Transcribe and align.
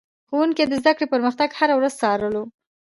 ښوونکي 0.27 0.63
د 0.67 0.73
زده 0.81 0.91
کړې 0.97 1.07
پرمختګ 1.13 1.49
هره 1.59 1.73
ورځ 1.77 1.93
څارلو. 2.01 2.43